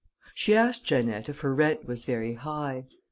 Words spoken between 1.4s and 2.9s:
her rent was very high.